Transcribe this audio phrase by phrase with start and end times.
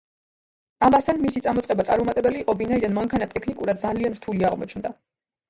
[0.87, 4.95] ამასთან, მისი წამოწყება წარუმატებელი იყო, ვინაიდან მანქანა ტექნიკურად ძალიან რთული აღმოჩნდა.